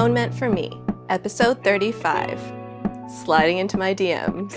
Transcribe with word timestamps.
Atonement 0.00 0.32
for 0.34 0.48
Me, 0.48 0.80
episode 1.10 1.62
35 1.62 2.40
Sliding 3.22 3.58
into 3.58 3.76
My 3.76 3.94
DMs. 3.94 4.54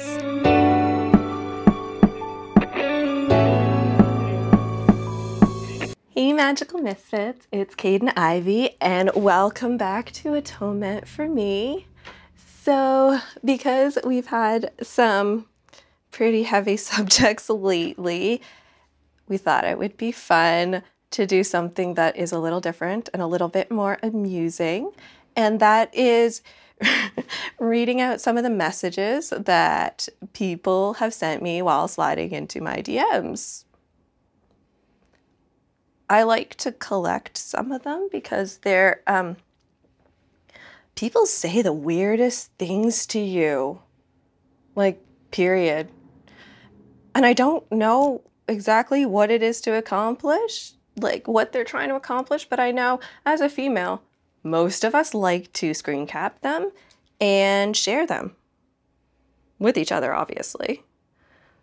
Hey, 6.11 6.31
Magical 6.31 6.79
Misfits, 6.79 7.45
it's 7.51 7.75
Kaidain 7.75 8.13
Ivy, 8.15 8.77
and 8.79 9.11
welcome 9.15 9.75
back 9.75 10.13
to 10.13 10.33
Atonement 10.33 11.09
for 11.09 11.27
Me. 11.27 11.87
So, 12.61 13.19
because 13.43 13.97
we've 14.05 14.27
had 14.27 14.71
some 14.81 15.47
pretty 16.09 16.43
heavy 16.43 16.77
subjects 16.91 17.49
lately, 17.49 18.41
we 19.27 19.35
thought 19.35 19.65
it 19.65 19.77
would 19.77 19.97
be 19.97 20.13
fun 20.13 20.83
to 21.11 21.27
do 21.27 21.43
something 21.43 21.95
that 21.95 22.15
is 22.15 22.31
a 22.31 22.39
little 22.39 22.61
different 22.61 23.09
and 23.11 23.21
a 23.21 23.27
little 23.27 23.49
bit 23.49 23.69
more 23.69 23.99
amusing. 24.01 24.89
And 25.35 25.59
that 25.59 25.93
is 25.93 26.41
reading 27.59 28.01
out 28.01 28.21
some 28.21 28.37
of 28.37 28.43
the 28.43 28.49
messages 28.49 29.29
that 29.29 30.07
people 30.33 30.93
have 30.95 31.13
sent 31.13 31.41
me 31.41 31.61
while 31.61 31.87
sliding 31.87 32.31
into 32.31 32.61
my 32.61 32.77
DMs. 32.77 33.65
I 36.09 36.23
like 36.23 36.55
to 36.55 36.71
collect 36.71 37.37
some 37.37 37.71
of 37.71 37.83
them 37.83 38.09
because 38.11 38.57
they're, 38.59 39.01
um, 39.07 39.37
people 40.95 41.25
say 41.25 41.61
the 41.61 41.73
weirdest 41.73 42.51
things 42.59 43.07
to 43.07 43.19
you. 43.19 43.81
Like, 44.75 45.03
period. 45.31 45.89
And 47.15 47.25
I 47.25 47.33
don't 47.33 47.69
know 47.71 48.21
exactly 48.47 49.05
what 49.05 49.31
it 49.31 49.41
is 49.41 49.61
to 49.61 49.75
accomplish 49.75 50.73
like 50.97 51.27
what 51.27 51.51
they're 51.51 51.63
trying 51.63 51.89
to 51.89 51.95
accomplish, 51.95 52.45
but 52.45 52.59
I 52.59 52.71
know 52.71 52.99
as 53.25 53.41
a 53.41 53.49
female, 53.49 54.01
most 54.43 54.83
of 54.83 54.93
us 54.93 55.13
like 55.13 55.51
to 55.53 55.73
screen 55.73 56.05
cap 56.05 56.41
them 56.41 56.71
and 57.19 57.75
share 57.75 58.05
them 58.05 58.35
with 59.57 59.77
each 59.77 59.91
other, 59.91 60.13
obviously. 60.13 60.83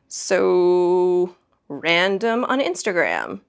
So, 0.08 1.36
random 1.68 2.44
on 2.44 2.60
Instagram. 2.60 3.40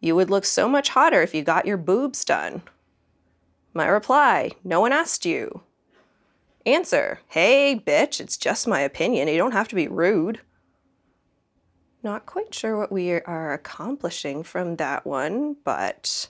You 0.00 0.14
would 0.16 0.28
look 0.28 0.44
so 0.44 0.68
much 0.68 0.90
hotter 0.90 1.22
if 1.22 1.34
you 1.34 1.42
got 1.42 1.66
your 1.66 1.78
boobs 1.78 2.24
done. 2.24 2.62
My 3.72 3.86
reply 3.86 4.52
No 4.62 4.80
one 4.80 4.92
asked 4.92 5.24
you. 5.24 5.62
Answer 6.66 7.20
Hey, 7.28 7.80
bitch, 7.84 8.20
it's 8.20 8.36
just 8.36 8.66
my 8.66 8.80
opinion. 8.80 9.28
You 9.28 9.38
don't 9.38 9.52
have 9.52 9.68
to 9.68 9.74
be 9.74 9.88
rude. 9.88 10.40
Not 12.02 12.26
quite 12.26 12.54
sure 12.54 12.76
what 12.76 12.92
we 12.92 13.12
are 13.12 13.52
accomplishing 13.54 14.42
from 14.42 14.76
that 14.76 15.06
one, 15.06 15.56
but 15.64 16.28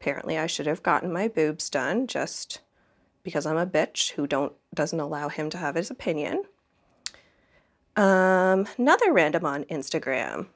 apparently 0.00 0.38
I 0.38 0.46
should 0.46 0.66
have 0.66 0.82
gotten 0.82 1.12
my 1.12 1.28
boobs 1.28 1.68
done 1.68 2.06
just 2.06 2.60
because 3.22 3.46
I'm 3.46 3.56
a 3.56 3.66
bitch 3.66 4.12
who 4.12 4.26
don't 4.26 4.52
doesn't 4.74 5.00
allow 5.00 5.28
him 5.28 5.50
to 5.50 5.58
have 5.58 5.74
his 5.74 5.90
opinion. 5.90 6.44
Um, 7.96 8.68
another 8.78 9.12
random 9.12 9.44
on 9.44 9.64
Instagram. 9.64 10.46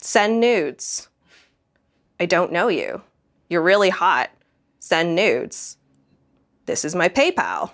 Send 0.00 0.40
nudes. 0.40 1.08
I 2.20 2.26
don't 2.26 2.52
know 2.52 2.68
you. 2.68 3.02
You're 3.48 3.62
really 3.62 3.90
hot. 3.90 4.30
Send 4.78 5.14
nudes. 5.14 5.78
This 6.66 6.84
is 6.84 6.94
my 6.94 7.08
PayPal. 7.08 7.72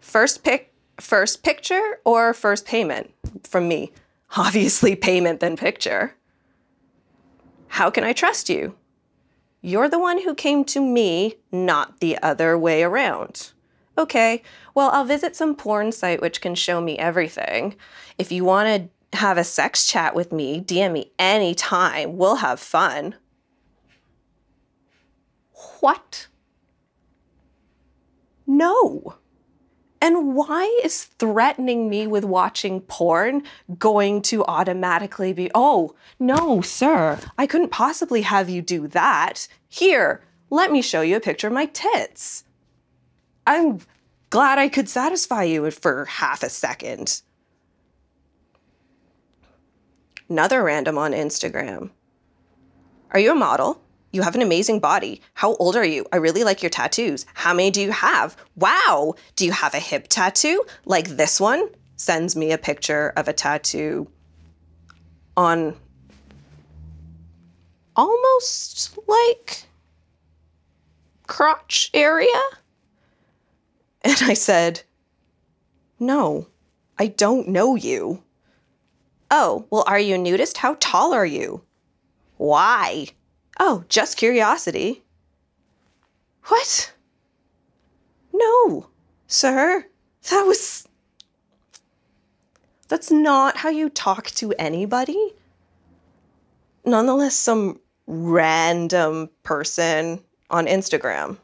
First 0.00 0.44
pick 0.44 0.72
first 1.00 1.42
picture 1.42 1.98
or 2.04 2.34
first 2.34 2.66
payment 2.66 3.12
from 3.42 3.66
me 3.66 3.92
obviously 4.36 4.94
payment 4.94 5.40
then 5.40 5.56
picture. 5.56 6.14
How 7.68 7.90
can 7.90 8.04
I 8.04 8.12
trust 8.12 8.48
you? 8.48 8.74
You're 9.62 9.88
the 9.88 9.98
one 9.98 10.22
who 10.22 10.34
came 10.34 10.64
to 10.66 10.80
me, 10.80 11.36
not 11.52 12.00
the 12.00 12.18
other 12.22 12.58
way 12.58 12.82
around. 12.82 13.52
Okay, 13.98 14.42
well, 14.74 14.90
I'll 14.90 15.04
visit 15.04 15.36
some 15.36 15.54
porn 15.54 15.92
site 15.92 16.22
which 16.22 16.40
can 16.40 16.54
show 16.54 16.80
me 16.80 16.96
everything. 16.96 17.74
If 18.16 18.32
you 18.32 18.44
want 18.44 18.90
to 19.12 19.18
have 19.18 19.36
a 19.36 19.44
sex 19.44 19.86
chat 19.86 20.14
with 20.14 20.32
me, 20.32 20.60
DM 20.60 20.92
me 20.92 21.12
anytime. 21.18 22.16
We'll 22.16 22.36
have 22.36 22.60
fun. 22.60 23.16
What? 25.80 26.28
No. 28.46 29.16
And 30.00 30.34
why 30.34 30.64
is 30.82 31.04
threatening 31.04 31.90
me 31.90 32.06
with 32.06 32.24
watching 32.24 32.80
porn 32.80 33.42
going 33.78 34.22
to 34.22 34.44
automatically 34.46 35.32
be, 35.34 35.50
oh, 35.54 35.94
no, 36.18 36.62
sir, 36.62 37.18
I 37.36 37.46
couldn't 37.46 37.70
possibly 37.70 38.22
have 38.22 38.48
you 38.48 38.62
do 38.62 38.88
that. 38.88 39.46
Here, 39.68 40.22
let 40.48 40.72
me 40.72 40.80
show 40.80 41.02
you 41.02 41.16
a 41.16 41.20
picture 41.20 41.48
of 41.48 41.52
my 41.52 41.66
tits. 41.66 42.44
I'm 43.46 43.80
glad 44.30 44.58
I 44.58 44.68
could 44.68 44.88
satisfy 44.88 45.42
you 45.42 45.70
for 45.70 46.06
half 46.06 46.42
a 46.42 46.48
second. 46.48 47.20
Another 50.30 50.62
random 50.62 50.96
on 50.96 51.12
Instagram. 51.12 51.90
Are 53.10 53.20
you 53.20 53.32
a 53.32 53.34
model? 53.34 53.82
You 54.12 54.22
have 54.22 54.34
an 54.34 54.42
amazing 54.42 54.80
body. 54.80 55.20
How 55.34 55.54
old 55.56 55.76
are 55.76 55.84
you? 55.84 56.04
I 56.12 56.16
really 56.16 56.42
like 56.42 56.62
your 56.62 56.70
tattoos. 56.70 57.26
How 57.34 57.54
many 57.54 57.70
do 57.70 57.80
you 57.80 57.92
have? 57.92 58.36
Wow. 58.56 59.14
Do 59.36 59.46
you 59.46 59.52
have 59.52 59.74
a 59.74 59.78
hip 59.78 60.08
tattoo? 60.08 60.64
Like 60.84 61.08
this 61.08 61.40
one? 61.40 61.68
Sends 61.96 62.34
me 62.34 62.50
a 62.50 62.58
picture 62.58 63.12
of 63.16 63.28
a 63.28 63.32
tattoo 63.32 64.08
on 65.36 65.76
almost 67.94 68.98
like 69.06 69.64
crotch 71.26 71.90
area. 71.94 72.42
And 74.02 74.16
I 74.22 74.34
said, 74.34 74.82
No, 75.98 76.48
I 76.98 77.08
don't 77.08 77.48
know 77.48 77.76
you. 77.76 78.22
Oh, 79.30 79.66
well, 79.70 79.84
are 79.86 79.98
you 79.98 80.16
nudist? 80.16 80.56
How 80.56 80.76
tall 80.80 81.12
are 81.12 81.26
you? 81.26 81.62
Why? 82.38 83.08
Oh, 83.58 83.84
just 83.88 84.16
curiosity. 84.16 85.02
What? 86.44 86.92
No, 88.32 88.86
sir. 89.26 89.84
That 90.30 90.42
was. 90.46 90.86
That's 92.88 93.10
not 93.10 93.56
how 93.56 93.68
you 93.68 93.88
talk 93.88 94.26
to 94.32 94.52
anybody. 94.58 95.32
Nonetheless, 96.84 97.36
some 97.36 97.80
random 98.06 99.30
person 99.42 100.20
on 100.50 100.66
Instagram. 100.66 101.38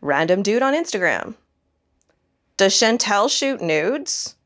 Random 0.00 0.42
dude 0.42 0.62
on 0.62 0.74
Instagram. 0.74 1.34
Does 2.56 2.72
Chantel 2.74 3.28
shoot 3.30 3.60
nudes? 3.60 4.36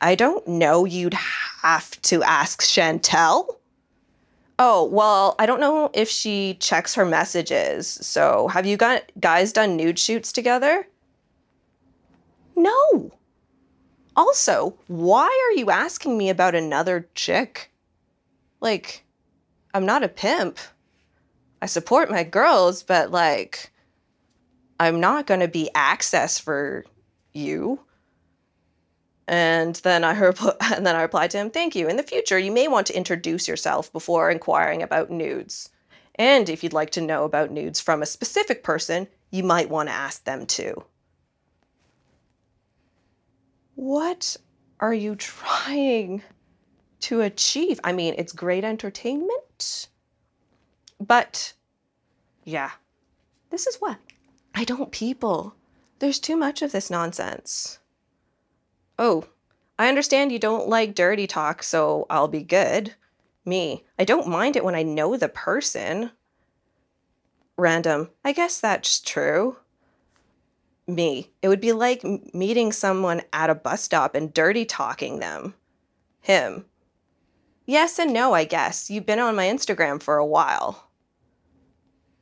I 0.00 0.14
don't 0.14 0.46
know. 0.46 0.84
You'd 0.84 1.14
have 1.14 2.00
to 2.02 2.22
ask 2.22 2.62
Chantel. 2.62 3.56
Oh, 4.58 4.84
well, 4.84 5.34
I 5.38 5.44
don't 5.44 5.60
know 5.60 5.90
if 5.92 6.08
she 6.08 6.56
checks 6.60 6.94
her 6.94 7.04
messages. 7.04 7.86
So, 7.86 8.48
have 8.48 8.64
you 8.64 8.76
got 8.76 9.02
guys 9.20 9.52
done 9.52 9.76
nude 9.76 9.98
shoots 9.98 10.32
together? 10.32 10.86
No. 12.56 13.12
Also, 14.16 14.78
why 14.86 15.26
are 15.26 15.58
you 15.58 15.70
asking 15.70 16.16
me 16.16 16.30
about 16.30 16.54
another 16.54 17.06
chick? 17.14 17.70
Like, 18.60 19.04
I'm 19.74 19.84
not 19.84 20.02
a 20.02 20.08
pimp. 20.08 20.58
I 21.60 21.66
support 21.66 22.10
my 22.10 22.24
girls, 22.24 22.82
but 22.82 23.10
like, 23.10 23.70
I'm 24.80 25.00
not 25.00 25.26
going 25.26 25.40
to 25.40 25.48
be 25.48 25.68
access 25.74 26.38
for 26.38 26.86
you. 27.34 27.80
And 29.28 29.76
then 29.76 30.04
I 30.04 30.14
and 30.74 30.86
then 30.86 30.96
I 30.96 31.02
replied 31.02 31.30
to 31.32 31.38
him, 31.38 31.50
"Thank 31.50 31.74
you. 31.74 31.88
In 31.88 31.96
the 31.96 32.02
future, 32.02 32.38
you 32.38 32.52
may 32.52 32.68
want 32.68 32.86
to 32.88 32.96
introduce 32.96 33.48
yourself 33.48 33.92
before 33.92 34.30
inquiring 34.30 34.82
about 34.82 35.10
nudes. 35.10 35.70
And 36.14 36.48
if 36.48 36.62
you'd 36.62 36.72
like 36.72 36.90
to 36.90 37.00
know 37.00 37.24
about 37.24 37.50
nudes 37.50 37.80
from 37.80 38.02
a 38.02 38.06
specific 38.06 38.62
person, 38.62 39.08
you 39.30 39.42
might 39.42 39.70
want 39.70 39.88
to 39.88 39.94
ask 39.94 40.24
them 40.24 40.46
too." 40.46 40.84
What 43.74 44.36
are 44.80 44.94
you 44.94 45.16
trying 45.16 46.22
to 47.00 47.20
achieve? 47.20 47.78
I 47.84 47.92
mean, 47.92 48.14
it's 48.16 48.32
great 48.32 48.64
entertainment, 48.64 49.88
but 50.98 51.52
yeah, 52.44 52.70
this 53.50 53.66
is 53.66 53.76
what 53.76 53.98
I 54.54 54.64
don't 54.64 54.90
people. 54.90 55.54
There's 55.98 56.18
too 56.18 56.36
much 56.36 56.62
of 56.62 56.72
this 56.72 56.90
nonsense. 56.90 57.78
Oh, 58.98 59.24
I 59.78 59.88
understand 59.88 60.32
you 60.32 60.38
don't 60.38 60.68
like 60.68 60.94
dirty 60.94 61.26
talk, 61.26 61.62
so 61.62 62.06
I'll 62.08 62.28
be 62.28 62.42
good. 62.42 62.94
Me, 63.44 63.84
I 63.98 64.04
don't 64.04 64.26
mind 64.26 64.56
it 64.56 64.64
when 64.64 64.74
I 64.74 64.82
know 64.82 65.16
the 65.16 65.28
person. 65.28 66.10
Random, 67.58 68.10
I 68.24 68.32
guess 68.32 68.58
that's 68.58 69.00
true. 69.00 69.56
Me, 70.86 71.30
it 71.42 71.48
would 71.48 71.60
be 71.60 71.72
like 71.72 72.02
meeting 72.32 72.72
someone 72.72 73.22
at 73.32 73.50
a 73.50 73.54
bus 73.54 73.82
stop 73.82 74.14
and 74.14 74.32
dirty 74.32 74.64
talking 74.64 75.18
them. 75.18 75.54
Him, 76.20 76.64
yes 77.66 77.98
and 77.98 78.12
no, 78.12 78.32
I 78.32 78.44
guess. 78.44 78.90
You've 78.90 79.06
been 79.06 79.18
on 79.18 79.36
my 79.36 79.46
Instagram 79.46 80.02
for 80.02 80.16
a 80.16 80.26
while. 80.26 80.90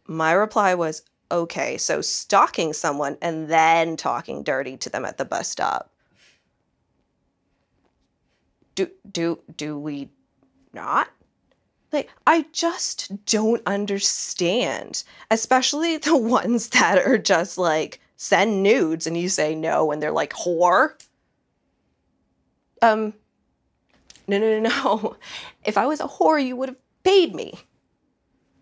My 0.06 0.32
reply 0.32 0.74
was, 0.74 1.02
okay, 1.30 1.78
so 1.78 2.00
stalking 2.00 2.72
someone 2.72 3.16
and 3.22 3.48
then 3.48 3.96
talking 3.96 4.42
dirty 4.42 4.76
to 4.78 4.90
them 4.90 5.04
at 5.04 5.18
the 5.18 5.24
bus 5.24 5.48
stop. 5.48 5.93
Do 8.74 8.90
do 9.10 9.38
do 9.56 9.78
we 9.78 10.08
not? 10.72 11.08
Like 11.92 12.10
I 12.26 12.44
just 12.52 13.24
don't 13.26 13.62
understand, 13.66 15.04
especially 15.30 15.96
the 15.98 16.16
ones 16.16 16.70
that 16.70 16.98
are 16.98 17.18
just 17.18 17.56
like 17.56 18.00
send 18.16 18.62
nudes 18.62 19.06
and 19.06 19.16
you 19.16 19.28
say 19.28 19.54
no 19.54 19.92
and 19.92 20.02
they're 20.02 20.10
like 20.10 20.32
whore. 20.32 20.90
Um 22.82 23.14
no 24.26 24.38
no 24.38 24.58
no 24.58 24.68
no. 24.68 25.16
If 25.64 25.78
I 25.78 25.86
was 25.86 26.00
a 26.00 26.04
whore, 26.04 26.44
you 26.44 26.56
would 26.56 26.68
have 26.70 26.78
paid 27.04 27.34
me. 27.34 27.54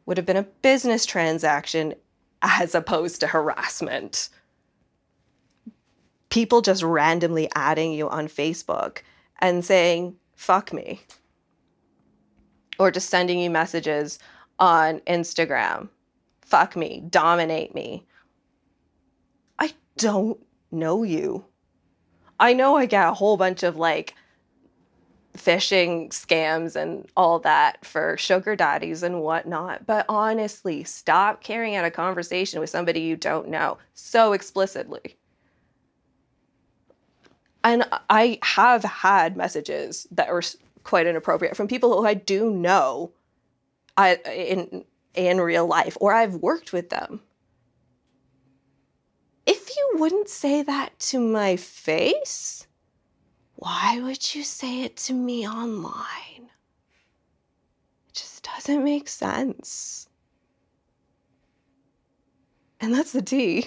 Would 0.07 0.17
have 0.17 0.27
been 0.27 0.37
a 0.37 0.43
business 0.43 1.07
transaction 1.07 1.95
as 2.43 2.75
opposed 2.75 3.21
to 3.21 3.27
harassment. 3.27 4.29
People 6.29 6.61
just 6.61 6.83
randomly 6.83 7.49
adding 7.55 7.93
you 7.93 8.09
on 8.09 8.27
Facebook 8.27 8.99
and 9.43 9.65
saying, 9.65 10.17
fuck 10.37 10.73
me. 10.73 11.01
Or 12.79 12.91
just 12.91 13.11
sending 13.11 13.39
you 13.39 13.51
messages 13.51 14.19
on 14.59 15.01
Instagram, 15.01 15.89
fuck 16.41 16.77
me, 16.77 17.03
dominate 17.11 17.75
me. 17.75 18.07
I 19.59 19.73
don't 19.99 20.39
know 20.71 21.03
you. 21.03 21.45
I 22.41 22.55
know 22.55 22.77
I 22.77 22.87
get 22.87 23.09
a 23.09 23.13
whole 23.13 23.37
bunch 23.37 23.63
of 23.63 23.77
like 23.77 24.15
phishing 25.37 26.11
scams 26.11 26.77
and 26.77 27.09
all 27.17 27.39
that 27.41 27.85
for 27.85 28.17
sugar 28.19 28.55
daddies 28.55 29.03
and 29.03 29.21
whatnot. 29.23 29.87
But 29.87 30.07
honestly, 30.09 30.85
stop 30.85 31.43
carrying 31.43 31.77
out 31.77 31.85
a 31.85 31.91
conversation 31.91 32.61
with 32.61 32.71
somebody 32.71 33.01
you 33.01 33.17
don't 33.17 33.49
know 33.49 33.79
so 33.95 34.33
explicitly. 34.33 35.17
And 37.65 37.85
I 38.11 38.39
have 38.43 38.83
had 38.83 39.37
messages 39.37 40.07
that 40.11 40.33
were 40.33 40.43
quite 40.83 41.07
inappropriate 41.07 41.57
from 41.57 41.69
people 41.69 42.01
who 42.01 42.07
I 42.07 42.15
do 42.15 42.51
know 42.51 43.13
I, 43.97 44.17
in 44.27 44.85
in 45.15 45.41
real 45.41 45.67
life 45.67 45.97
or 46.01 46.13
I've 46.13 46.37
worked 46.37 46.73
with 46.73 46.89
them. 46.89 47.21
If 49.45 49.77
you 49.77 49.91
wouldn't 49.95 50.29
say 50.29 50.63
that 50.63 50.99
to 51.01 51.21
my 51.21 51.57
face, 51.57 52.67
why 53.57 54.01
would 54.01 54.35
you 54.35 54.43
say 54.43 54.83
it 54.83 54.97
to 54.99 55.13
me 55.13 55.47
online? 55.47 56.49
It 58.09 58.15
just 58.15 58.43
doesn't 58.45 58.83
make 58.83 59.09
sense. 59.09 60.09
And 62.81 62.95
that's 62.95 63.13
the 63.13 63.23
tea. 63.23 63.67